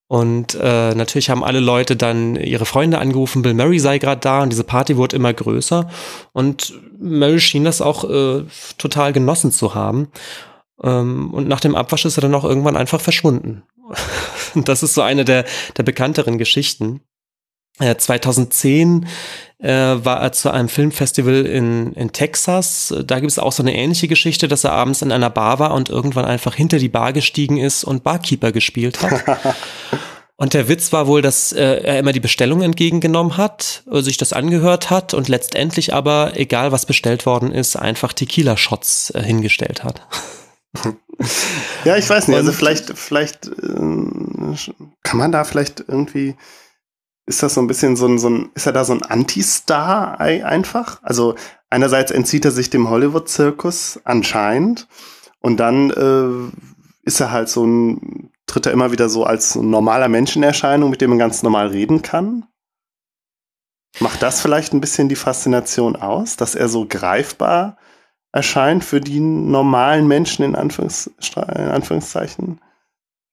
Und 0.09 0.55
äh, 0.61 0.95
natürlich 0.95 1.31
haben 1.31 1.43
alle 1.43 1.61
Leute 1.61 1.97
dann 1.97 2.37
ihre 2.37 2.67
Freunde 2.67 2.99
angerufen, 2.99 3.41
Bill 3.41 3.55
Murray 3.55 3.79
sei 3.79 3.97
gerade 3.97 4.21
da 4.21 4.43
und 4.43 4.51
diese 4.51 4.63
Party 4.63 4.99
wurde 4.99 5.17
immer 5.17 5.33
größer. 5.33 5.89
Und 6.35 6.75
Murray 7.01 7.41
schien 7.41 7.65
das 7.65 7.81
auch 7.81 8.05
äh, 8.05 8.45
total 8.77 9.15
genossen 9.15 9.53
zu 9.53 9.75
haben. 9.75 10.09
Ähm, 10.83 11.33
und 11.33 11.49
nach 11.49 11.61
dem 11.61 11.75
Abwasch 11.75 12.05
ist 12.05 12.19
er 12.19 12.21
dann 12.21 12.35
auch 12.35 12.45
irgendwann 12.45 12.77
einfach 12.77 13.01
verschwunden. 13.01 13.63
das 14.55 14.83
ist 14.83 14.93
so 14.93 15.01
eine 15.01 15.25
der, 15.25 15.47
der 15.79 15.83
bekannteren 15.83 16.37
Geschichten. 16.37 17.01
Äh, 17.79 17.97
2010 17.97 19.05
äh, 19.05 19.07
war 19.63 20.21
er 20.21 20.33
zu 20.33 20.51
einem 20.51 20.69
Filmfestival 20.69 21.47
in, 21.47 21.93
in 21.93 22.13
Texas. 22.13 22.93
Da 23.05 23.21
gibt 23.21 23.31
es 23.31 23.39
auch 23.39 23.53
so 23.53 23.63
eine 23.63 23.75
ähnliche 23.75 24.09
Geschichte, 24.09 24.49
dass 24.49 24.65
er 24.65 24.73
abends 24.73 25.03
in 25.03 25.13
einer 25.13 25.31
Bar 25.31 25.59
war 25.59 25.73
und 25.75 25.89
irgendwann 25.89 26.25
einfach 26.25 26.55
hinter 26.55 26.79
die 26.79 26.89
Bar 26.89 27.13
gestiegen 27.13 27.59
ist 27.59 27.85
und 27.85 28.03
Barkeeper 28.03 28.51
gespielt 28.51 29.03
hat. 29.03 29.23
Und 30.43 30.55
der 30.55 30.67
Witz 30.67 30.93
war 30.93 31.07
wohl, 31.07 31.23
dass 31.23 31.53
äh, 31.53 31.63
er 31.63 32.01
immer 32.01 32.11
die 32.11 32.19
Bestellung 32.19 32.63
entgegengenommen 32.63 33.37
hat, 33.37 33.85
äh, 33.89 34.01
sich 34.01 34.17
das 34.17 34.33
angehört 34.33 34.91
hat 34.91 35.15
und 35.15 35.29
letztendlich 35.29 35.95
aber, 35.95 36.33
egal 36.35 36.73
was 36.73 36.85
bestellt 36.85 37.27
worden 37.27 37.53
ist, 37.53 37.77
einfach 37.77 38.13
Tequila-Shots 38.13 39.11
äh, 39.11 39.23
hingestellt 39.23 39.85
hat. 39.85 40.05
ja, 41.85 41.97
ich 41.97 42.11
weiß 42.11 42.27
nicht. 42.27 42.37
Also 42.37 42.51
vielleicht, 42.51 42.99
vielleicht 42.99 43.47
äh, 43.47 44.73
kann 45.05 45.19
man 45.19 45.31
da 45.31 45.45
vielleicht 45.45 45.85
irgendwie 45.87 46.35
ist 47.27 47.43
das 47.43 47.55
so 47.55 47.61
ein 47.61 47.67
bisschen 47.67 47.97
so 47.97 48.07
ein, 48.07 48.19
so 48.19 48.29
ein 48.29 48.51
ist 48.55 48.67
er 48.67 48.73
da 48.73 48.85
so 48.85 48.93
ein 48.93 49.03
Anti-Star 49.03 50.21
einfach? 50.21 51.01
Also 51.03 51.35
einerseits 51.71 52.11
entzieht 52.11 52.45
er 52.45 52.51
sich 52.51 52.71
dem 52.71 52.91
Hollywood-Zirkus 52.91 54.01
anscheinend 54.05 54.89
und 55.41 55.59
dann 55.59 55.91
äh, 55.91 56.57
ist 57.03 57.21
er 57.21 57.31
halt 57.31 57.49
so 57.49 57.65
ein, 57.65 58.31
tritt 58.47 58.67
er 58.67 58.73
immer 58.73 58.93
wieder 58.93 59.09
so 59.09 59.25
als 59.25 59.55
normaler 59.55 60.09
Menschenerscheinung, 60.09 60.91
mit 60.91 61.01
dem 61.01 61.11
man 61.11 61.19
ganz 61.19 61.43
normal 61.43 61.69
reden 61.69 62.03
kann. 62.03 62.47
Macht 64.01 64.23
das 64.23 64.41
vielleicht 64.41 64.73
ein 64.73 64.81
bisschen 64.81 65.09
die 65.09 65.17
Faszination 65.17 65.97
aus, 65.97 66.37
dass 66.37 66.55
er 66.55 66.69
so 66.69 66.87
greifbar 66.89 67.77
erscheint 68.33 68.85
für 68.85 69.01
die 69.01 69.21
normalen 69.21 70.09
Menschen 70.09 70.45
in, 70.45 70.57
Anführungs 70.57 71.11
in 71.37 71.69
Anführungszeichen? 71.69 72.61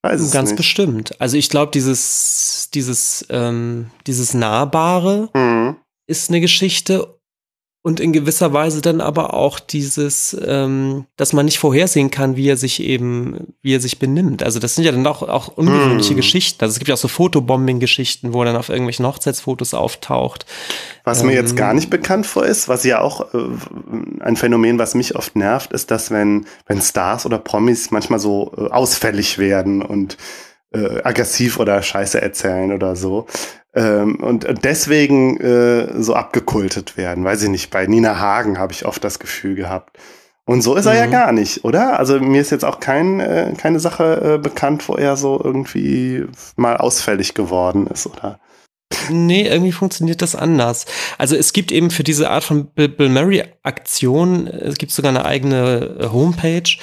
Weiß 0.01 0.32
Ganz 0.32 0.56
bestimmt. 0.56 1.20
Also 1.20 1.36
ich 1.38 1.50
glaube, 1.50 1.72
dieses, 1.74 2.70
dieses, 2.74 3.25
ähm, 3.29 3.91
dieses 4.08 4.34
Nahbare 4.34 5.29
mhm. 5.34 5.75
ist 6.08 6.29
eine 6.29 6.39
Geschichte 6.39 7.18
und 7.81 8.01
in 8.01 8.12
gewisser 8.12 8.51
Weise 8.51 8.81
dann 8.81 9.00
aber 9.00 9.33
auch 9.33 9.57
dieses, 9.57 10.36
ähm, 10.45 11.05
dass 11.15 11.31
man 11.31 11.45
nicht 11.45 11.59
vorhersehen 11.59 12.12
kann, 12.12 12.36
wie 12.36 12.50
er 12.50 12.57
sich 12.57 12.83
eben, 12.83 13.53
wie 13.62 13.74
er 13.74 13.79
sich 13.79 14.00
benimmt. 14.00 14.43
Also 14.43 14.59
das 14.59 14.75
sind 14.75 14.83
ja 14.83 14.91
dann 14.91 15.07
auch, 15.07 15.21
auch 15.21 15.48
ungewöhnliche 15.48 16.13
mm. 16.13 16.17
Geschichten. 16.17 16.62
Also 16.62 16.74
es 16.74 16.79
gibt 16.79 16.89
ja 16.89 16.95
auch 16.95 17.00
so 17.00 17.07
Fotobombing-Geschichten, 17.07 18.33
wo 18.33 18.41
er 18.41 18.48
dann 18.48 18.57
auf 18.57 18.67
irgendwelchen 18.67 19.07
Hochzeitsfotos 19.07 19.74
auftaucht. 19.74 20.45
Was 21.05 21.21
ähm, 21.21 21.27
mir 21.27 21.36
jetzt 21.36 21.55
gar 21.55 21.74
nicht 21.74 21.89
bekannt 21.89 22.25
vor 22.25 22.45
ist, 22.45 22.67
was 22.67 22.83
ja 22.83 23.00
auch 23.00 23.33
äh, 23.33 23.48
ein 24.19 24.36
Phänomen, 24.36 24.77
was 24.77 24.93
mich 24.93 25.15
oft 25.15 25.38
nervt, 25.38 25.71
ist, 25.71 25.89
dass 25.89 26.12
wenn, 26.12 26.48
wenn 26.67 26.81
Stars 26.81 27.25
oder 27.25 27.39
Promis 27.39 27.91
manchmal 27.91 28.19
so 28.19 28.51
äh, 28.57 28.71
ausfällig 28.71 29.38
werden 29.38 29.81
und 29.81 30.17
äh, 30.74 31.01
aggressiv 31.03 31.59
oder 31.59 31.81
Scheiße 31.81 32.21
erzählen 32.21 32.74
oder 32.74 32.98
so, 32.98 33.25
ähm, 33.79 34.17
und 34.17 34.45
deswegen 34.63 35.39
äh, 35.39 36.01
so 36.01 36.13
abgekultet 36.13 36.98
werden. 36.98 37.24
Weiß 37.24 37.41
ich 37.43 37.50
nicht, 37.50 37.71
bei 37.71 37.88
Nina 37.88 38.19
Hagen 38.19 38.59
habe 38.59 38.74
ich 38.74 38.86
oft 38.86 39.01
das 39.03 39.19
Gefühl 39.19 39.55
gehabt. 39.55 39.98
Und 40.45 40.63
so 40.63 40.75
ist 40.75 40.86
er 40.86 40.95
ja 40.95 41.07
mhm. 41.07 41.12
gar 41.12 41.31
nicht, 41.31 41.63
oder? 41.63 41.98
Also 41.98 42.19
mir 42.19 42.41
ist 42.41 42.50
jetzt 42.50 42.65
auch 42.65 42.81
kein, 42.81 43.19
äh, 43.21 43.53
keine 43.57 43.79
Sache 43.79 44.36
äh, 44.36 44.38
bekannt, 44.38 44.89
wo 44.89 44.95
er 44.95 45.15
so 45.15 45.39
irgendwie 45.41 46.25
mal 46.57 46.75
ausfällig 46.75 47.36
geworden 47.36 47.88
ist, 47.88 48.07
oder? 48.07 48.39
Nee, 49.09 49.48
irgendwie 49.48 49.71
funktioniert 49.71 50.21
das 50.21 50.36
anders. 50.36 50.86
Also 51.17 51.36
es 51.36 51.53
gibt 51.53 51.71
eben 51.71 51.91
für 51.91 52.03
diese 52.03 52.31
Art 52.31 52.43
von 52.43 52.65
Bill, 52.65 52.89
Bill 52.89 53.09
Murray 53.09 53.43
Aktion, 53.63 54.48
es 54.48 54.75
gibt 54.75 54.91
sogar 54.91 55.09
eine 55.09 55.24
eigene 55.24 55.98
äh, 56.00 56.07
Homepage, 56.07 56.77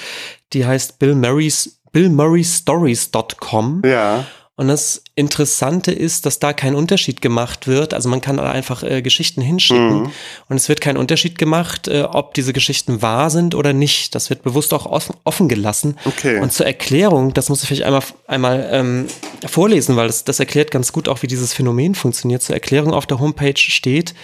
die 0.53 0.65
heißt 0.65 0.99
Bill 0.99 1.15
Murray's, 1.15 1.81
billmurraystories.com. 1.93 3.83
Ja. 3.85 4.25
Und 4.59 4.69
das 4.69 5.03
Interessante 5.15 5.93
ist, 5.93 6.25
dass 6.25 6.39
da 6.39 6.55
kein 6.55 6.75
Unterschied 6.75 7.21
gemacht 7.21 7.67
wird. 7.67 7.93
Also 7.93 8.09
man 8.09 8.23
kann 8.23 8.41
einfach 8.41 8.83
äh, 8.83 9.03
Geschichten 9.03 9.43
hinschicken 9.43 10.05
mhm. 10.05 10.13
und 10.49 10.57
es 10.57 10.71
wird 10.71 10.81
kein 10.81 10.97
Unterschied 10.97 11.37
gemacht, 11.37 11.89
äh, 11.89 12.05
ob 12.05 12.33
diese 12.33 12.55
Geschichten 12.55 13.03
wahr 13.03 13.29
sind 13.29 13.55
oder 13.55 13.75
nicht. 13.75 14.15
Das 14.15 14.31
wird 14.31 14.43
bewusst 14.43 14.73
auch 14.73 14.87
offen, 14.87 15.15
offen 15.25 15.49
gelassen. 15.49 15.99
Okay. 16.07 16.41
Und 16.41 16.55
zur 16.55 16.65
Erklärung, 16.65 17.35
das 17.35 17.51
muss 17.51 17.63
ich 17.63 17.69
vielleicht 17.69 17.83
einmal, 17.83 18.03
einmal 18.27 18.69
ähm, 18.73 19.07
vorlesen, 19.47 19.95
weil 19.97 20.07
das, 20.07 20.25
das 20.25 20.41
erklärt 20.41 20.71
ganz 20.71 20.91
gut 20.91 21.07
auch, 21.07 21.21
wie 21.23 21.27
dieses 21.27 21.53
Phänomen 21.53 21.95
funktioniert. 21.95 22.41
Zur 22.41 22.55
Erklärung 22.55 22.95
auf 22.95 23.05
der 23.05 23.21
Homepage 23.21 23.59
steht, 23.59 24.15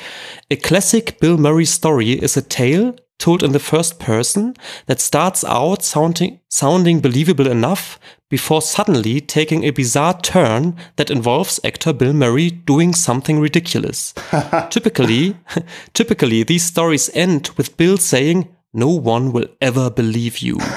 A 0.51 0.57
classic 0.57 1.19
Bill 1.21 1.37
Murray 1.37 1.67
story 1.67 2.15
is 2.15 2.39
a 2.39 2.43
tale 2.43 2.95
told 3.19 3.43
in 3.43 3.53
the 3.53 3.59
first 3.59 3.99
person 3.99 4.55
that 4.87 5.01
starts 5.01 5.45
out 5.45 5.83
sounding, 5.83 6.41
sounding 6.49 7.01
believable 7.01 7.47
enough 7.47 7.99
before 8.29 8.63
suddenly 8.63 9.21
taking 9.21 9.65
a 9.65 9.71
bizarre 9.71 10.19
turn 10.21 10.77
that 10.97 11.11
involves 11.11 11.61
actor 11.65 11.93
Bill 11.93 12.13
Murray 12.13 12.51
doing 12.51 12.95
something 12.95 13.39
ridiculous. 13.39 14.15
typically, 14.71 15.37
typically 15.95 16.43
these 16.43 16.65
stories 16.65 17.11
end 17.15 17.51
with 17.57 17.77
Bill 17.77 17.99
saying, 17.99 18.49
"No 18.73 18.89
one 18.89 19.33
will 19.33 19.49
ever 19.61 19.91
believe 19.91 20.39
you." 20.39 20.59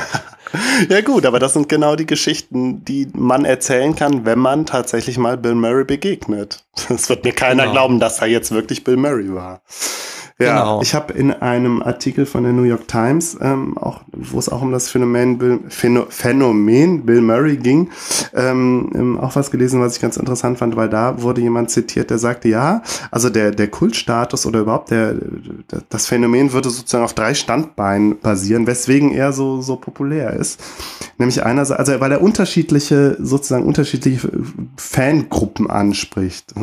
Ja 0.89 1.01
gut, 1.01 1.25
aber 1.25 1.39
das 1.39 1.53
sind 1.53 1.69
genau 1.69 1.95
die 1.95 2.05
Geschichten, 2.05 2.85
die 2.85 3.07
man 3.13 3.45
erzählen 3.45 3.95
kann, 3.95 4.25
wenn 4.25 4.39
man 4.39 4.65
tatsächlich 4.65 5.17
mal 5.17 5.37
Bill 5.37 5.55
Murray 5.55 5.83
begegnet. 5.83 6.63
Es 6.89 7.09
wird 7.09 7.23
mir 7.23 7.33
keiner 7.33 7.63
genau. 7.63 7.73
glauben, 7.73 7.99
dass 7.99 8.19
er 8.19 8.27
jetzt 8.27 8.51
wirklich 8.51 8.83
Bill 8.83 8.97
Murray 8.97 9.33
war. 9.33 9.61
Ja, 10.37 10.59
genau. 10.59 10.81
ich 10.81 10.93
habe 10.93 11.13
in 11.13 11.31
einem 11.31 11.81
Artikel 11.81 12.25
von 12.25 12.43
der 12.43 12.51
New 12.51 12.63
York 12.63 12.89
Times, 12.89 13.37
ähm, 13.39 13.77
auch, 13.77 14.01
wo 14.11 14.37
es 14.37 14.49
auch 14.49 14.61
um 14.61 14.73
das 14.73 14.89
Phänomen 14.89 15.37
Bill, 15.37 15.61
Phänomen 15.69 17.05
Bill 17.05 17.21
Murray 17.21 17.55
ging, 17.55 17.89
ähm, 18.33 18.91
ähm, 18.93 19.17
auch 19.17 19.37
was 19.37 19.49
gelesen, 19.49 19.79
was 19.79 19.95
ich 19.95 20.01
ganz 20.01 20.17
interessant 20.17 20.57
fand, 20.57 20.75
weil 20.75 20.89
da 20.89 21.21
wurde 21.21 21.39
jemand 21.39 21.69
zitiert, 21.71 22.09
der 22.09 22.17
sagte, 22.17 22.49
ja, 22.49 22.83
also 23.11 23.29
der, 23.29 23.51
der 23.51 23.69
Kultstatus 23.69 24.45
oder 24.45 24.59
überhaupt 24.59 24.91
der, 24.91 25.15
das 25.87 26.07
Phänomen 26.07 26.51
würde 26.51 26.69
sozusagen 26.69 27.05
auf 27.05 27.13
drei 27.13 27.33
Standbeinen 27.33 28.19
basieren, 28.19 28.67
weswegen 28.67 29.11
er 29.11 29.31
so, 29.31 29.61
so 29.61 29.77
populär 29.77 30.33
ist. 30.33 30.59
Nämlich 31.17 31.45
einerseits, 31.45 31.79
also 31.79 32.01
weil 32.01 32.11
er 32.11 32.21
unterschiedliche, 32.21 33.15
sozusagen 33.21 33.65
unterschiedliche 33.65 34.29
Fangruppen 34.75 35.69
anspricht. 35.69 36.53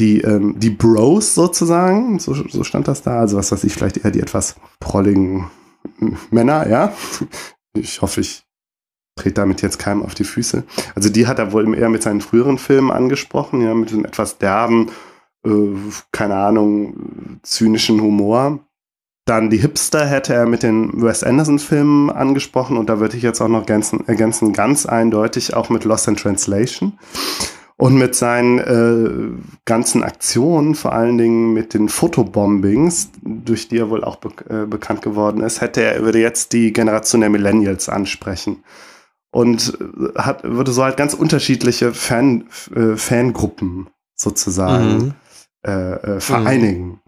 Die, 0.00 0.22
ähm, 0.22 0.58
die 0.58 0.70
Bros 0.70 1.34
sozusagen, 1.34 2.18
so, 2.18 2.32
so 2.32 2.64
stand 2.64 2.88
das 2.88 3.02
da, 3.02 3.20
also 3.20 3.36
was 3.36 3.52
weiß 3.52 3.64
ich, 3.64 3.74
vielleicht 3.74 3.98
eher 3.98 4.10
die 4.10 4.20
etwas 4.20 4.56
prolligen 4.80 5.50
Männer, 6.30 6.68
ja. 6.68 6.92
Ich 7.74 8.02
hoffe, 8.02 8.22
ich 8.22 8.42
trete 9.16 9.34
damit 9.34 9.62
jetzt 9.62 9.78
keinem 9.78 10.02
auf 10.02 10.14
die 10.14 10.24
Füße. 10.24 10.64
Also 10.94 11.10
die 11.10 11.26
hat 11.26 11.38
er 11.38 11.52
wohl 11.52 11.72
eher 11.74 11.90
mit 11.90 12.02
seinen 12.02 12.20
früheren 12.20 12.58
Filmen 12.58 12.90
angesprochen, 12.90 13.60
ja, 13.60 13.74
mit 13.74 13.92
einem 13.92 14.04
etwas 14.04 14.38
derben, 14.38 14.90
äh, 15.44 15.50
keine 16.12 16.36
Ahnung, 16.36 17.40
zynischen 17.42 18.00
Humor. 18.00 18.60
Dann 19.26 19.50
die 19.50 19.58
Hipster 19.58 20.06
hätte 20.06 20.32
er 20.34 20.46
mit 20.46 20.62
den 20.62 21.02
Wes 21.02 21.22
Anderson-Filmen 21.22 22.10
angesprochen 22.10 22.78
und 22.78 22.88
da 22.88 22.98
würde 23.00 23.16
ich 23.16 23.22
jetzt 23.22 23.40
auch 23.40 23.48
noch 23.48 23.60
ergänzen, 23.60 24.06
ergänzen 24.06 24.52
ganz 24.52 24.86
eindeutig 24.86 25.54
auch 25.54 25.68
mit 25.68 25.84
Lost 25.84 26.08
in 26.08 26.16
Translation. 26.16 26.98
Und 27.80 27.96
mit 27.96 28.14
seinen 28.14 28.58
äh, 28.58 29.42
ganzen 29.64 30.02
Aktionen, 30.02 30.74
vor 30.74 30.92
allen 30.92 31.16
Dingen 31.16 31.54
mit 31.54 31.72
den 31.72 31.88
Fotobombings, 31.88 33.08
durch 33.22 33.68
die 33.68 33.78
er 33.78 33.88
wohl 33.88 34.04
auch 34.04 34.16
be 34.16 34.28
äh, 34.50 34.66
bekannt 34.66 35.00
geworden 35.00 35.40
ist, 35.40 35.62
hätte 35.62 35.82
er, 35.82 36.02
würde 36.02 36.20
jetzt 36.20 36.52
die 36.52 36.74
Generation 36.74 37.22
der 37.22 37.30
Millennials 37.30 37.88
ansprechen. 37.88 38.64
Und 39.30 39.78
äh, 39.80 40.18
hat, 40.18 40.44
würde 40.44 40.72
so 40.72 40.84
halt 40.84 40.98
ganz 40.98 41.14
unterschiedliche 41.14 41.94
Fan, 41.94 42.48
äh, 42.74 42.96
Fangruppen 42.96 43.88
sozusagen 44.14 44.98
mhm. 44.98 45.14
äh, 45.66 45.92
äh, 46.16 46.20
vereinigen. 46.20 47.00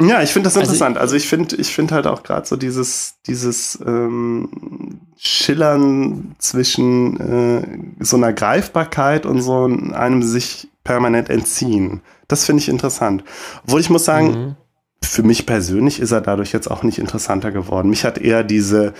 Mhm. 0.00 0.08
Ja, 0.08 0.22
ich 0.22 0.32
finde 0.32 0.48
das 0.48 0.56
also 0.56 0.66
interessant. 0.72 0.98
Also, 0.98 1.14
ich 1.14 1.28
finde, 1.28 1.54
ich 1.54 1.72
finde 1.72 1.94
halt 1.94 2.08
auch 2.08 2.24
gerade 2.24 2.48
so 2.48 2.56
dieses, 2.56 3.14
dieses 3.28 3.78
ähm, 3.86 4.95
Schillern 5.16 6.34
zwischen 6.38 7.20
äh, 7.20 8.04
so 8.04 8.16
einer 8.16 8.32
Greifbarkeit 8.32 9.26
und 9.26 9.40
so 9.40 9.64
einem 9.64 10.22
sich 10.22 10.68
permanent 10.84 11.30
entziehen. 11.30 12.02
Das 12.28 12.44
finde 12.44 12.62
ich 12.62 12.68
interessant. 12.68 13.24
Obwohl 13.64 13.80
ich 13.80 13.90
muss 13.90 14.04
sagen, 14.04 14.28
mhm. 14.28 14.56
für 15.02 15.22
mich 15.22 15.46
persönlich 15.46 16.00
ist 16.00 16.12
er 16.12 16.20
dadurch 16.20 16.52
jetzt 16.52 16.70
auch 16.70 16.82
nicht 16.82 16.98
interessanter 16.98 17.50
geworden. 17.50 17.90
Mich 17.90 18.04
hat 18.04 18.18
eher 18.18 18.44
diese, 18.44 18.92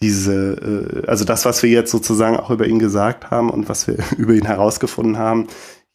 diese, 0.00 1.02
äh, 1.04 1.06
also 1.06 1.24
das, 1.24 1.44
was 1.44 1.62
wir 1.62 1.70
jetzt 1.70 1.90
sozusagen 1.90 2.36
auch 2.36 2.50
über 2.50 2.66
ihn 2.66 2.78
gesagt 2.78 3.30
haben 3.30 3.48
und 3.50 3.68
was 3.68 3.86
wir 3.86 3.98
über 4.16 4.34
ihn 4.34 4.46
herausgefunden 4.46 5.16
haben, 5.16 5.46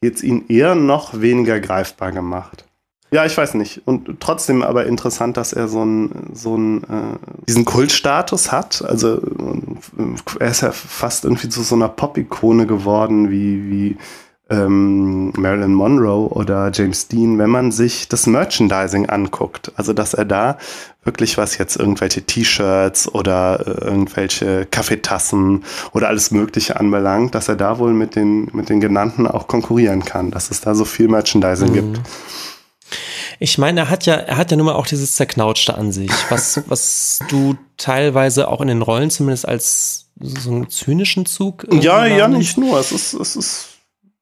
jetzt 0.01 0.23
ihn 0.23 0.45
eher 0.47 0.75
noch 0.75 1.19
weniger 1.19 1.59
greifbar 1.59 2.11
gemacht. 2.11 2.66
Ja, 3.09 3.25
ich 3.25 3.37
weiß 3.37 3.53
nicht. 3.53 3.81
Und 3.85 4.19
trotzdem 4.19 4.61
aber 4.63 4.85
interessant, 4.85 5.37
dass 5.37 5.53
er 5.53 5.67
so 5.67 5.81
einen, 5.81 6.31
so 6.33 6.55
einen, 6.55 6.83
äh, 6.83 7.45
diesen 7.47 7.63
Kultstatus 7.63 8.51
hat. 8.51 8.83
Also 8.85 9.15
äh, 9.17 10.39
er 10.39 10.49
ist 10.49 10.61
ja 10.61 10.71
fast 10.71 11.23
irgendwie 11.23 11.47
zu 11.47 11.63
so 11.63 11.75
einer 11.75 11.87
Pop-Ikone 11.87 12.67
geworden, 12.67 13.29
wie, 13.31 13.69
wie 13.69 13.97
ähm, 14.49 15.31
Marilyn 15.37 15.73
Monroe 15.73 16.29
oder 16.29 16.71
James 16.73 17.07
Dean, 17.07 17.37
wenn 17.37 17.49
man 17.49 17.71
sich 17.71 18.07
das 18.07 18.27
Merchandising 18.27 19.07
anguckt. 19.07 19.71
Also 19.75 19.93
dass 19.93 20.13
er 20.13 20.25
da 20.25 20.57
wirklich 21.03 21.37
was 21.37 21.57
jetzt 21.57 21.77
irgendwelche 21.77 22.23
T-Shirts 22.23 23.13
oder 23.13 23.65
äh, 23.65 23.85
irgendwelche 23.85 24.65
Kaffeetassen 24.65 25.63
oder 25.93 26.09
alles 26.09 26.31
Mögliche 26.31 26.79
anbelangt, 26.79 27.35
dass 27.35 27.47
er 27.47 27.55
da 27.55 27.79
wohl 27.79 27.93
mit 27.93 28.15
den, 28.15 28.49
mit 28.53 28.69
den 28.69 28.81
genannten 28.81 29.27
auch 29.27 29.47
konkurrieren 29.47 30.03
kann, 30.03 30.31
dass 30.31 30.51
es 30.51 30.61
da 30.61 30.75
so 30.75 30.85
viel 30.85 31.07
Merchandising 31.07 31.69
mhm. 31.69 31.73
gibt. 31.73 32.01
Ich 33.39 33.57
meine, 33.57 33.81
er 33.81 33.89
hat 33.89 34.05
ja, 34.05 34.15
er 34.15 34.37
hat 34.37 34.51
ja 34.51 34.57
nun 34.57 34.65
mal 34.65 34.75
auch 34.75 34.87
dieses 34.87 35.15
Zerknautschte 35.15 35.75
an 35.75 35.91
sich, 35.91 36.11
was, 36.29 36.61
was 36.67 37.19
du 37.29 37.55
teilweise 37.77 38.47
auch 38.47 38.61
in 38.61 38.67
den 38.67 38.81
Rollen 38.81 39.09
zumindest 39.09 39.47
als 39.47 40.09
so 40.19 40.51
einen 40.51 40.69
zynischen 40.69 41.25
Zug. 41.25 41.67
Ja, 41.71 42.05
ja, 42.05 42.27
nicht 42.27 42.57
nur. 42.57 42.79
Es 42.79 42.91
ist, 42.91 43.13
es 43.13 43.35
ist, 43.35 43.67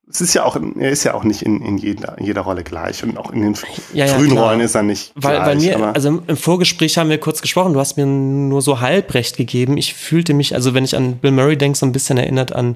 es 0.09 0.21
ist 0.21 0.33
ja 0.33 0.43
auch, 0.43 0.55
er 0.55 0.89
ist 0.89 1.03
ja 1.03 1.13
auch 1.13 1.23
nicht 1.23 1.41
in, 1.41 1.61
in 1.61 1.77
jeder, 1.77 2.17
jeder 2.19 2.41
Rolle 2.41 2.63
gleich 2.63 3.03
und 3.03 3.17
auch 3.17 3.31
in 3.31 3.41
den 3.41 3.57
ja, 3.93 4.07
frühen 4.07 4.35
ja, 4.35 4.43
Rollen 4.43 4.59
ist 4.59 4.75
er 4.75 4.83
nicht 4.83 5.11
weil, 5.15 5.35
gleich. 5.35 5.47
Weil 5.47 5.77
mir, 5.77 5.95
also 5.95 6.21
im 6.27 6.37
Vorgespräch 6.37 6.97
haben 6.97 7.09
wir 7.09 7.17
kurz 7.17 7.41
gesprochen, 7.41 7.73
du 7.73 7.79
hast 7.79 7.97
mir 7.97 8.05
nur 8.05 8.61
so 8.61 8.81
halbrecht 8.81 9.37
gegeben. 9.37 9.77
Ich 9.77 9.93
fühlte 9.93 10.33
mich, 10.33 10.53
also 10.53 10.73
wenn 10.73 10.83
ich 10.83 10.95
an 10.95 11.17
Bill 11.17 11.31
Murray 11.31 11.57
denke, 11.57 11.77
so 11.77 11.85
ein 11.85 11.91
bisschen 11.91 12.17
erinnert 12.17 12.53
an 12.53 12.75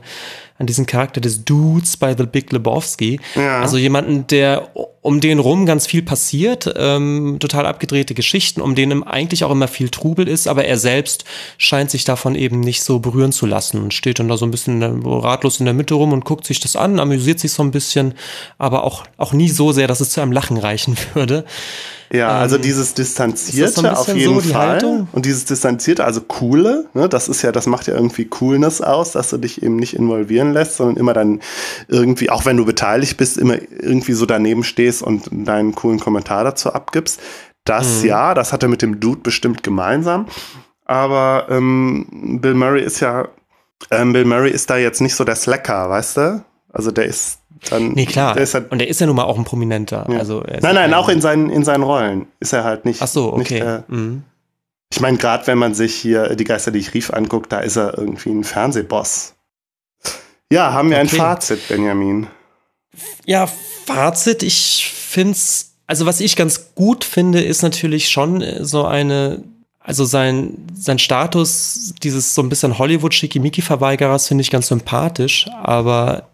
an 0.60 0.68
diesen 0.68 0.86
Charakter 0.86 1.22
des 1.22 1.46
Dudes 1.46 1.98
bei 1.98 2.16
The 2.16 2.26
Big 2.26 2.52
Lebowski. 2.52 3.20
Ja. 3.36 3.62
Also 3.62 3.78
jemanden, 3.78 4.28
der 4.28 4.70
um 5.02 5.22
den 5.22 5.40
rum 5.40 5.66
ganz 5.66 5.88
viel 5.88 6.02
passiert, 6.02 6.72
ähm, 6.76 7.38
total 7.40 7.66
abgedrehte 7.66 8.14
Geschichten, 8.14 8.60
um 8.60 8.76
den 8.76 9.02
eigentlich 9.04 9.46
auch 9.46 9.52
immer 9.52 9.70
viel 9.70 9.88
Trubel 9.88 10.28
ist, 10.28 10.48
aber 10.48 10.66
er 10.66 10.78
selbst 10.78 11.24
scheint 11.58 11.90
sich 11.90 12.04
davon 12.04 12.36
eben 12.36 12.60
nicht 12.60 12.84
so 12.84 13.00
berühren 13.00 13.32
zu 13.32 13.46
lassen 13.46 13.82
und 13.82 13.94
steht 13.94 14.20
dann 14.20 14.28
da 14.28 14.36
so 14.36 14.46
ein 14.46 14.52
bisschen 14.52 14.84
ratlos 14.84 15.62
in 15.62 15.66
der 15.66 15.74
Mitte 15.74 15.94
rum 15.94 16.12
und 16.12 16.26
guckt 16.26 16.46
sich 16.46 16.60
das 16.60 16.76
an, 16.76 17.00
amüsiert 17.00 17.40
sich 17.40 17.54
so 17.54 17.64
ein 17.64 17.72
bisschen, 17.72 18.14
aber 18.58 18.84
auch, 18.84 19.06
auch 19.16 19.32
nie 19.32 19.50
so 19.50 19.72
sehr, 19.72 19.88
dass 19.88 20.02
es 20.02 20.10
zu 20.10 20.20
einem 20.20 20.34
Lachen 20.34 20.58
reichen 20.58 20.98
würde. 21.14 21.46
Ja, 22.12 22.30
also 22.40 22.56
ähm, 22.56 22.64
dieses 22.64 22.96
Distanzierte 22.96 23.82
so 23.82 23.88
auf 23.88 24.08
jeden 24.08 24.42
so 24.42 24.50
Fall. 24.50 24.68
Haltung? 24.68 25.08
Und 25.12 25.26
dieses 25.26 25.46
Distanzierte, 25.46 26.04
also 26.04 26.22
coole, 26.22 26.86
ne, 26.94 27.08
das 27.08 27.30
ist 27.30 27.44
ja, 27.44 27.52
das 27.52 27.68
macht 27.68 27.88
ja 27.88 27.94
irgendwie 27.94 28.26
Coolness 28.26 28.82
aus, 28.82 29.12
dass 29.12 29.30
du 29.30 29.38
dich 29.38 29.62
eben 29.62 29.76
nicht 29.76 29.96
involvieren 29.96 30.54
lässt, 30.54 30.78
sondern 30.78 30.98
immer 30.98 31.14
dann 31.14 31.40
irgendwie, 31.88 32.32
auch 32.32 32.46
wenn 32.46 32.58
du 32.58 32.66
beteiligt 32.66 33.18
bist, 33.18 33.38
immer 33.38 33.56
irgendwie 33.56 34.14
so 34.14 34.26
daneben 34.26 34.64
stehst 34.64 35.04
und 35.04 35.30
deinen 35.32 35.76
coolen 35.76 36.00
Kommentar 36.00 36.44
dazu 36.44 36.74
abgibst. 36.74 37.22
Das 37.64 38.02
mhm. 38.02 38.08
ja, 38.08 38.34
das 38.34 38.54
hat 38.54 38.64
er 38.64 38.70
mit 38.70 38.82
dem 38.82 39.00
Dude 39.00 39.22
bestimmt 39.22 39.62
gemeinsam. 39.62 40.26
Aber 40.86 41.46
ähm, 41.50 42.40
Bill 42.42 42.56
Murray 42.56 42.82
ist 42.82 43.00
ja, 43.00 43.28
ähm, 43.92 44.14
Bill 44.14 44.26
Murray 44.26 44.50
ist 44.50 44.72
da 44.72 44.78
jetzt 44.78 45.02
nicht 45.02 45.14
so 45.14 45.24
der 45.24 45.36
Slacker, 45.36 45.88
weißt 45.88 46.18
du? 46.18 46.46
Also 46.72 46.90
der 46.90 47.06
ist 47.06 47.40
dann. 47.70 47.94
Nee, 47.94 48.06
klar. 48.06 48.36
Halt, 48.36 48.72
und 48.72 48.82
er 48.82 48.88
ist 48.88 49.00
ja 49.00 49.08
nun 49.08 49.16
mal 49.16 49.24
auch 49.24 49.38
ein 49.38 49.44
Prominenter. 49.44 50.06
Ja. 50.10 50.20
Also 50.20 50.44
nein, 50.62 50.76
nein, 50.76 50.94
auch 50.94 51.10
in 51.10 51.22
seinen, 51.22 51.50
in 51.50 51.64
seinen 51.64 51.84
Rollen 51.84 52.28
ist 52.40 52.54
er 52.54 52.64
halt 52.64 52.86
nicht. 52.86 53.02
Ach 53.02 53.08
so, 53.08 53.34
okay. 53.34 53.56
Nicht, 53.56 53.64
äh, 53.64 53.82
mhm. 53.88 54.24
Ich 54.92 55.00
meine, 55.00 55.18
gerade 55.18 55.46
wenn 55.48 55.58
man 55.58 55.74
sich 55.74 55.96
hier 55.96 56.36
die 56.36 56.44
Geister, 56.44 56.72
die 56.72 56.80
ich 56.80 56.94
rief, 56.94 57.12
anguckt, 57.12 57.52
da 57.52 57.60
ist 57.60 57.76
er 57.76 57.98
irgendwie 57.98 58.32
ein 58.32 58.44
Fernsehboss. 58.44 59.36
Ja, 60.52 60.74
haben 60.74 60.90
wir 60.90 60.98
okay. 60.98 61.08
ein 61.08 61.10
Fazit, 61.10 61.68
Benjamin? 61.68 62.28
Ja, 63.26 63.48
Fazit, 63.86 64.42
ich 64.42 64.92
finde 64.92 65.34
es, 65.34 65.74
also 65.86 66.08
was 66.08 66.20
ich 66.20 66.36
ganz 66.36 66.74
gut 66.74 67.04
finde, 67.04 67.42
ist 67.42 67.62
natürlich 67.62 68.10
schon 68.10 68.44
so 68.62 68.86
eine 68.86 69.44
also 69.90 70.06
sein, 70.06 70.68
sein 70.76 71.00
Status 71.00 71.96
dieses 72.04 72.36
so 72.36 72.44
ein 72.44 72.50
bisschen 72.50 72.78
Hollywood-Schickimicki-Verweigerers 72.78 74.28
finde 74.28 74.44
ich 74.44 74.52
ganz 74.52 74.68
sympathisch, 74.68 75.48
aber 75.64 76.30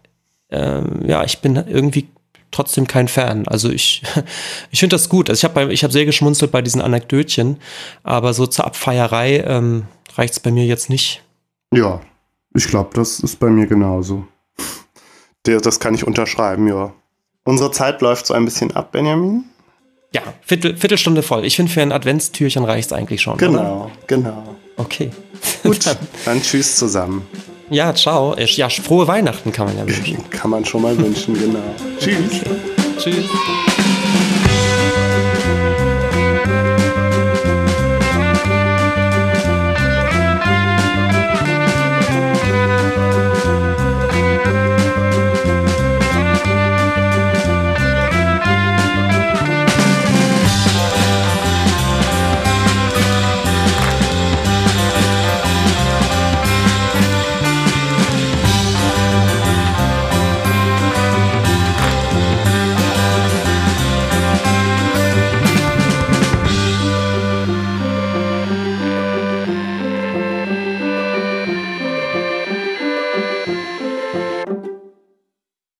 ähm, 0.50 1.02
ja, 1.06 1.24
ich 1.24 1.40
bin 1.40 1.56
irgendwie 1.56 2.08
trotzdem 2.50 2.86
kein 2.86 3.08
Fan. 3.08 3.46
Also 3.48 3.70
ich, 3.70 4.02
ich 4.70 4.80
finde 4.80 4.94
das 4.94 5.08
gut. 5.08 5.28
Also 5.28 5.38
ich 5.38 5.44
habe 5.44 5.72
ich 5.72 5.84
hab 5.84 5.92
sehr 5.92 6.04
geschmunzelt 6.04 6.50
bei 6.50 6.62
diesen 6.62 6.80
Anekdötchen, 6.80 7.58
aber 8.02 8.34
so 8.34 8.46
zur 8.46 8.64
Abfeierei 8.64 9.40
ähm, 9.46 9.86
reicht 10.14 10.34
es 10.34 10.40
bei 10.40 10.50
mir 10.50 10.64
jetzt 10.64 10.88
nicht. 10.88 11.22
Ja, 11.72 12.00
ich 12.54 12.66
glaube, 12.68 12.90
das 12.94 13.20
ist 13.20 13.38
bei 13.38 13.50
mir 13.50 13.66
genauso. 13.66 14.26
Der, 15.46 15.60
das 15.60 15.78
kann 15.78 15.94
ich 15.94 16.06
unterschreiben, 16.06 16.66
ja. 16.66 16.92
Unsere 17.44 17.70
Zeit 17.70 18.00
läuft 18.00 18.26
so 18.26 18.34
ein 18.34 18.44
bisschen 18.44 18.74
ab, 18.74 18.92
Benjamin. 18.92 19.44
Ja, 20.12 20.22
Viertel, 20.40 20.76
Viertelstunde 20.76 21.22
voll. 21.22 21.44
Ich 21.44 21.56
finde, 21.56 21.70
für 21.70 21.82
ein 21.82 21.92
Adventstürchen 21.92 22.64
reicht 22.64 22.86
es 22.86 22.92
eigentlich 22.92 23.20
schon. 23.20 23.36
Genau, 23.36 23.84
oder? 23.84 23.92
genau. 24.06 24.56
Okay. 24.76 25.10
Gut, 25.62 25.84
dann 26.24 26.42
tschüss 26.42 26.76
zusammen. 26.76 27.26
Ja, 27.70 27.94
ciao. 27.94 28.36
Ja, 28.38 28.68
frohe 28.68 29.08
Weihnachten 29.08 29.52
kann 29.52 29.66
man 29.66 29.76
ja 29.76 29.86
wünschen. 29.86 30.30
Kann 30.30 30.50
man 30.50 30.64
schon 30.64 30.82
mal 30.82 30.96
wünschen, 30.96 31.34
genau. 31.34 31.58
Tschüss. 31.98 32.42
Tschüss. 32.98 33.24